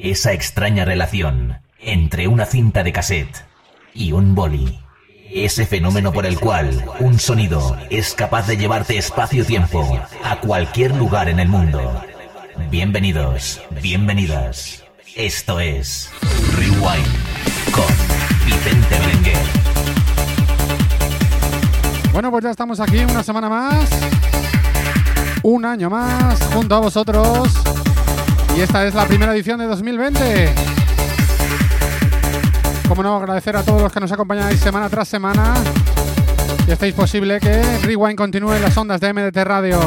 [0.00, 3.44] Esa extraña relación entre una cinta de cassette
[3.94, 4.78] y un boli.
[5.32, 11.28] Ese fenómeno por el cual un sonido es capaz de llevarte espacio-tiempo a cualquier lugar
[11.28, 12.02] en el mundo.
[12.70, 14.84] Bienvenidos, bienvenidas.
[15.14, 16.10] Esto es
[16.56, 17.86] Rewind con
[18.44, 19.46] Vicente Belenguer.
[22.12, 23.90] Bueno, pues ya estamos aquí una semana más.
[25.42, 27.85] Un año más junto a vosotros.
[28.56, 30.54] Y esta es la primera edición de 2020.
[32.88, 35.52] Como no, agradecer a todos los que nos acompañáis semana tras semana.
[36.66, 39.78] Y estáis posible que Rewind continúe en las ondas de MDT Radio.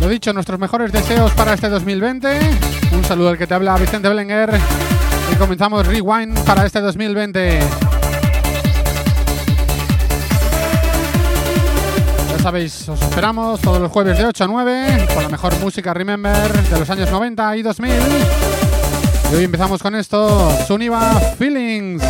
[0.00, 2.38] Lo dicho, nuestros mejores deseos para este 2020.
[2.92, 4.60] Un saludo al que te habla Vicente Belenguer.
[5.32, 7.97] Y comenzamos Rewind para este 2020.
[12.48, 16.50] Sabéis, os esperamos todos los jueves de 8 a 9 con la mejor música Remember
[16.50, 17.92] de los años 90 y 2000.
[19.30, 22.02] Y hoy empezamos con esto, Suniva Feelings.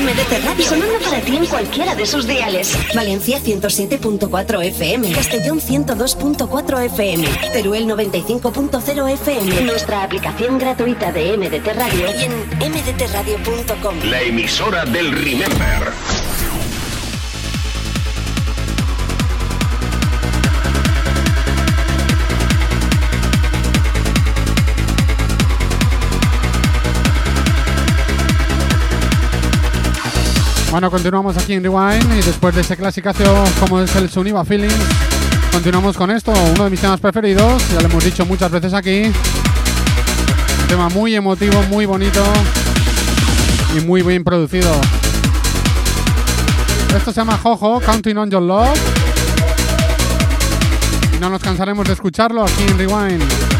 [0.00, 0.64] MDT Radio.
[0.64, 2.76] Sonando para ti en cualquiera de sus diales.
[2.94, 5.12] Valencia 107.4 FM.
[5.12, 7.28] Castellón 102.4 FM.
[7.52, 9.60] Teruel 95.0 FM.
[9.62, 12.06] Nuestra aplicación gratuita de MDT Radio.
[12.18, 13.96] Y en mdtradio.com.
[14.04, 15.92] La emisora del Remember.
[30.72, 34.74] Bueno, continuamos aquí en Rewind y después de ese clasicazo como es el Suniva Feelings,
[35.52, 39.02] continuamos con esto, uno de mis temas preferidos, ya lo hemos dicho muchas veces aquí.
[39.02, 42.24] Un tema muy emotivo, muy bonito
[43.76, 44.72] y muy bien producido.
[46.96, 48.80] Esto se llama Jojo, Counting on Your Love.
[51.14, 53.51] Y no nos cansaremos de escucharlo aquí en Rewind.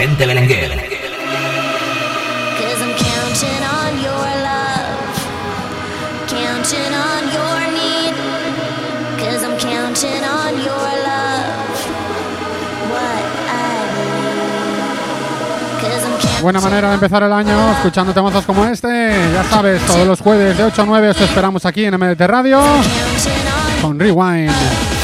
[0.00, 0.70] Vicente Belenguer.
[16.40, 18.88] Buena manera de empezar el año escuchando temazos como este.
[19.34, 22.62] Ya sabes, todos los jueves de 8 a 9 os esperamos aquí en MDT Radio
[23.82, 24.99] con Rewind.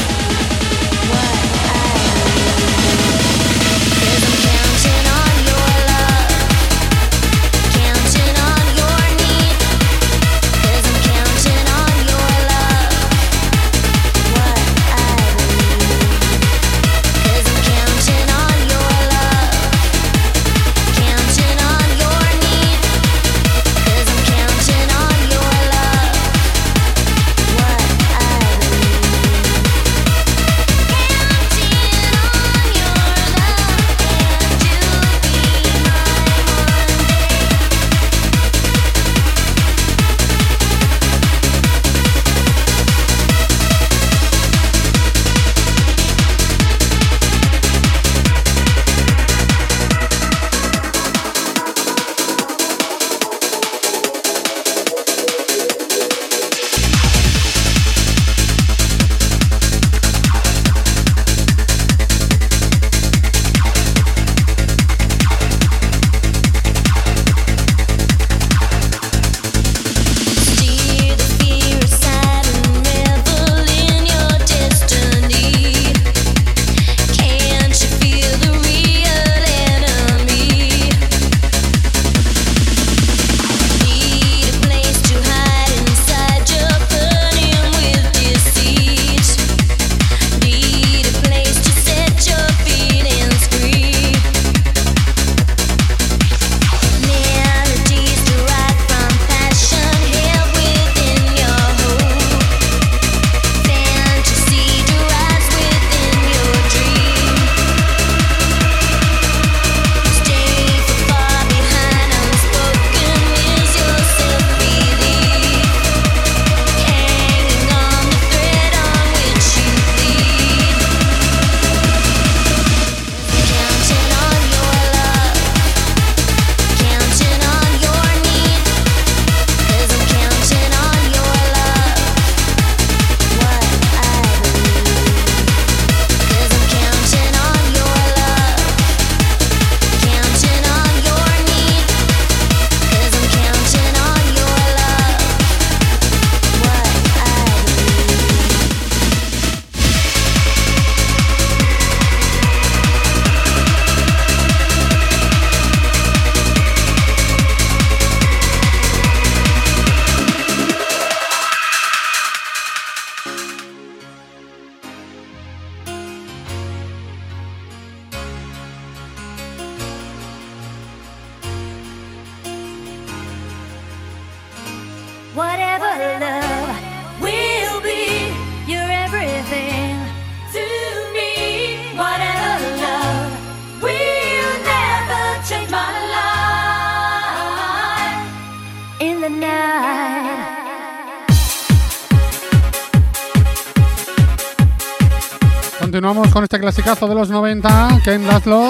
[196.37, 198.69] Con este clasicazo de los 90, Ken Laszlo,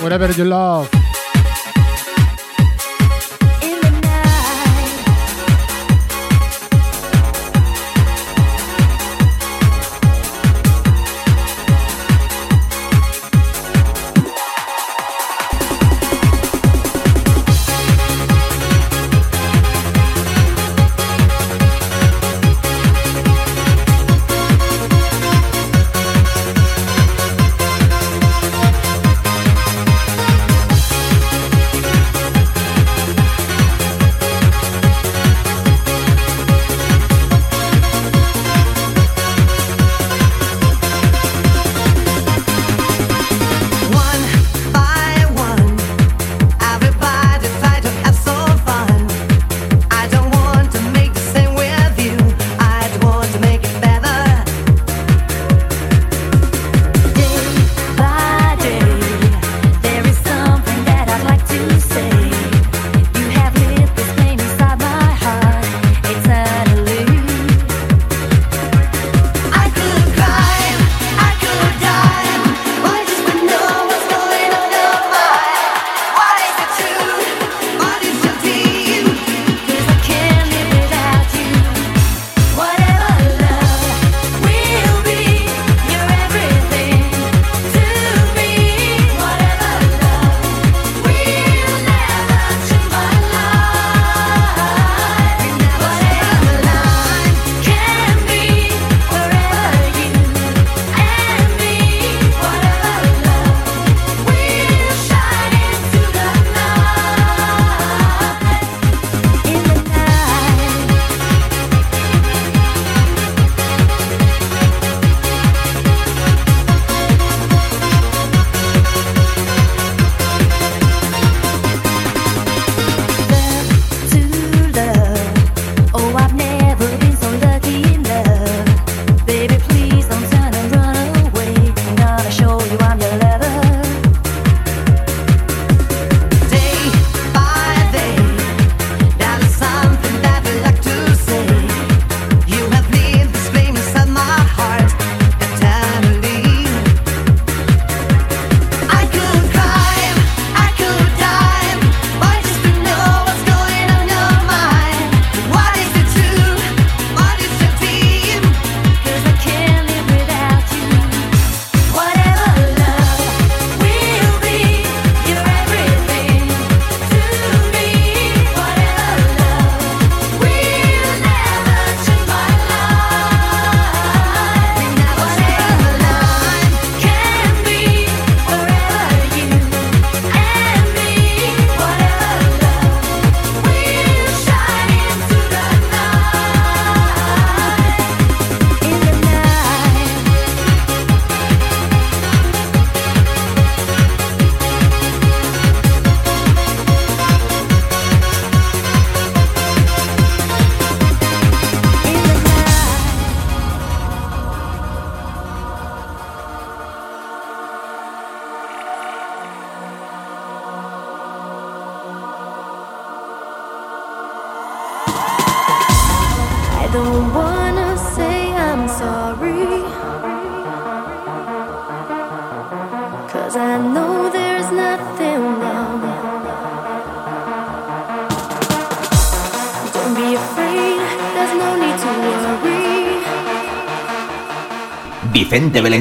[0.00, 0.99] Wherever You Love.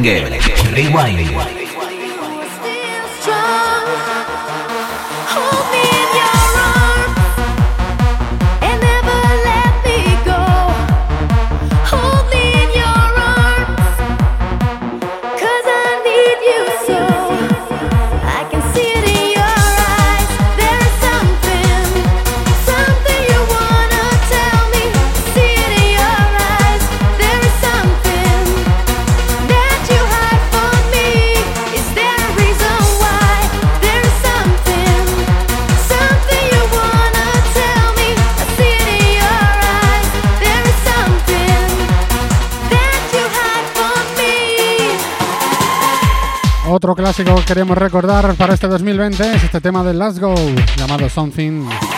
[0.02, 0.74] Vicente Belenguer.
[0.74, 1.49] Rewind.
[47.50, 50.36] Queremos recordar para este 2020 es este tema de Go,
[50.78, 51.89] llamado Something.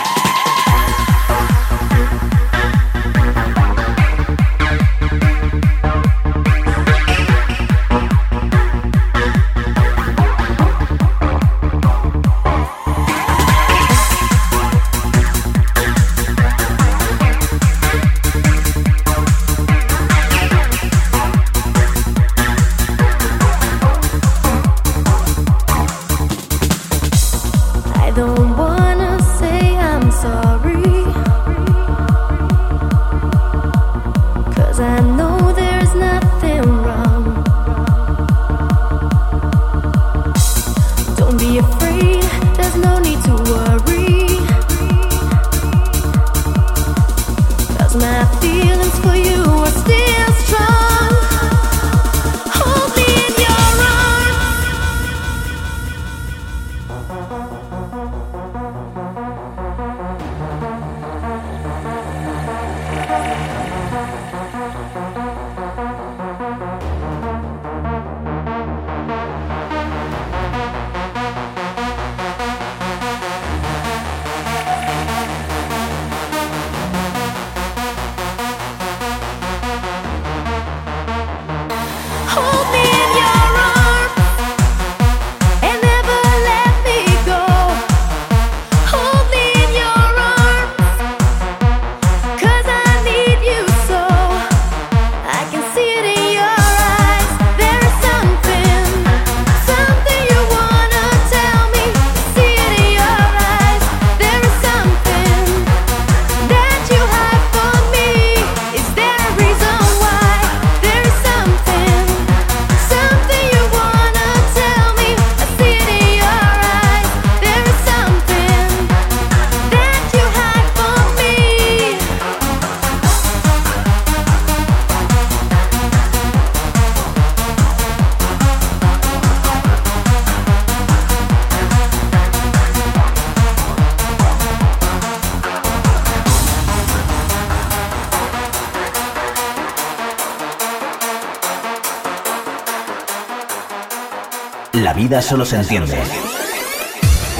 [145.20, 145.98] Solo se entiende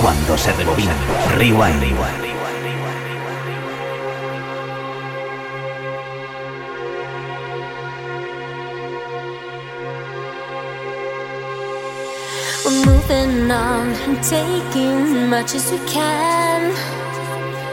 [0.02, 0.92] cuando se rebobina.
[1.36, 1.82] Rewind.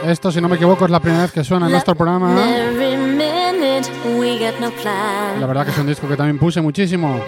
[0.06, 2.34] Esto, si no me equivoco, es la primera vez que suena en nuestro programa.
[5.38, 7.20] La verdad que es un disco que también puse muchísimo.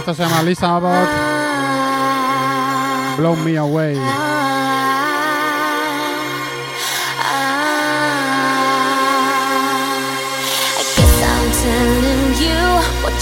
[0.00, 1.08] Esto se llama Lisa Abbott.
[3.18, 3.98] Blow Me Away.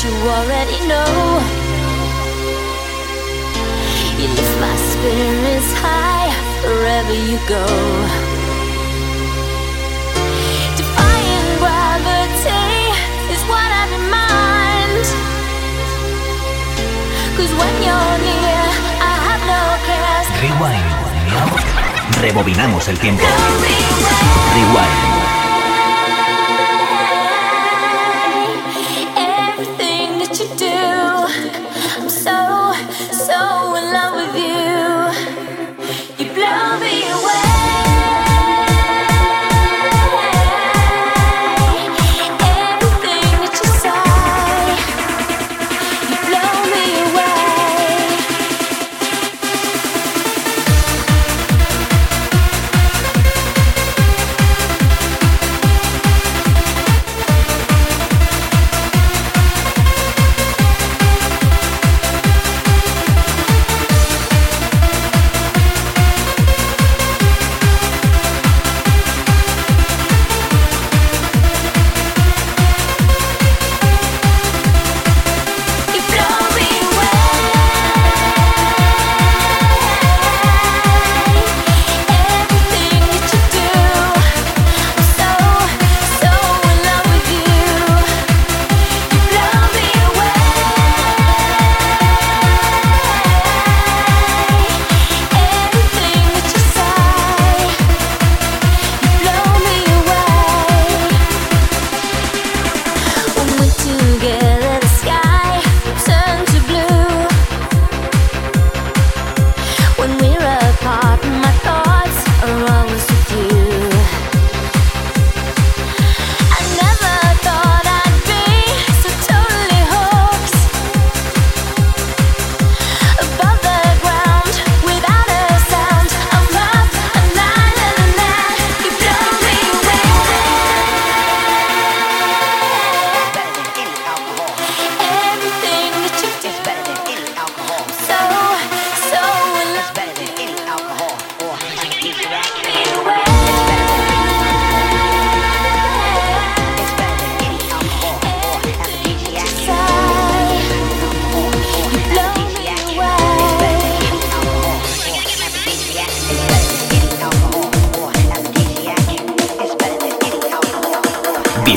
[0.01, 1.43] You already know.
[4.17, 6.31] You lift my spirits high
[6.63, 8.28] wherever you go.
[20.41, 22.21] Rewind.
[22.21, 23.25] Rebobinamos el tiempo.
[24.55, 25.18] Rewind.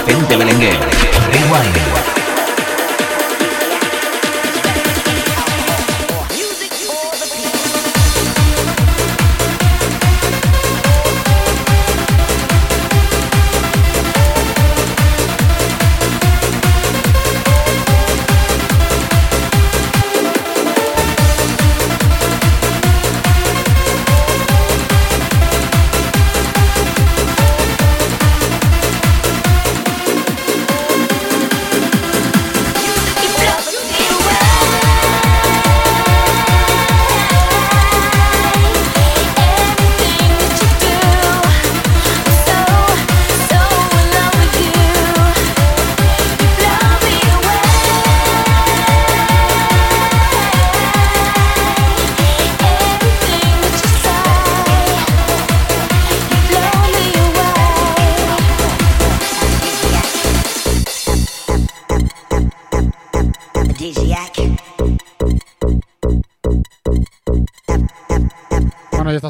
[0.06, 0.80] Vicente Belenguer.
[1.32, 2.01] Rewind.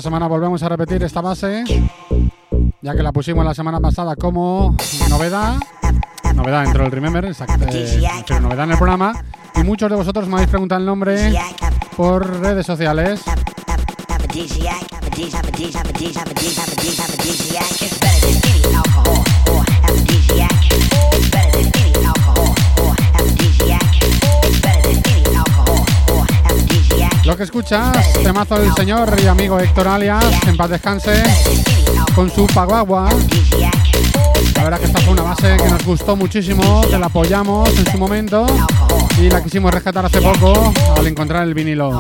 [0.02, 1.64] Semana volvemos a repetir esta base,
[2.82, 4.76] ya que la pusimos la semana pasada como
[5.10, 5.56] novedad,
[6.34, 7.66] novedad dentro del Remember, exacto,
[8.40, 9.24] novedad en el programa,
[9.56, 11.34] y muchos de vosotros me habéis preguntado el nombre
[11.96, 13.22] por redes sociales.
[27.32, 31.24] Lo que escuchas, temazo del señor y amigo Héctor Alias, en paz descanse,
[32.14, 33.08] con su Paguagua.
[34.58, 37.90] La verdad que esta fue una base que nos gustó muchísimo, que la apoyamos en
[37.90, 38.46] su momento
[39.18, 41.98] y la quisimos rescatar hace poco al encontrar el vinilo.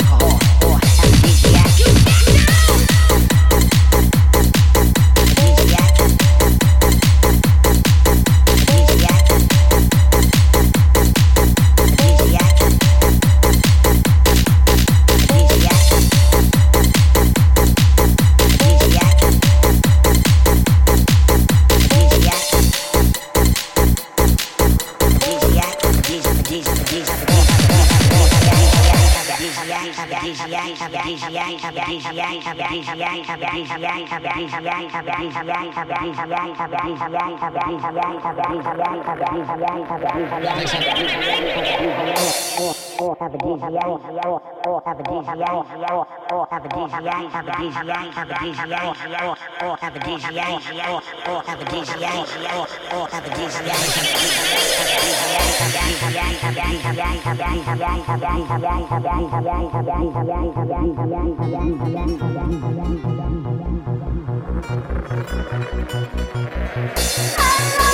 [31.13, 31.61] aphrodisiac
[43.01, 45.53] or have a DGI or or have a DGI
[46.31, 49.35] or have a DGI have a DGI have a DGI or
[49.65, 50.53] or have a DGI
[51.27, 52.13] or have a DGI
[52.93, 54.61] or have a DGI
[67.63, 67.90] Hello!